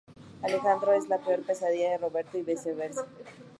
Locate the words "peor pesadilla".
1.19-1.91